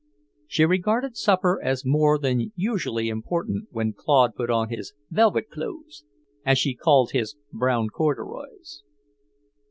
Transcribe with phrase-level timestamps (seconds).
[0.47, 6.03] She regarded supper as more than usually important when Claude put on his "velvet close,"
[6.43, 8.81] as she called his brown corduroys.